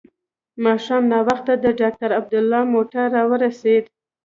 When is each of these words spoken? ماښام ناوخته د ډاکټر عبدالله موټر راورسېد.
ماښام 0.65 1.03
ناوخته 1.13 1.53
د 1.63 1.65
ډاکټر 1.79 2.09
عبدالله 2.19 2.61
موټر 2.73 3.05
راورسېد. 3.15 3.83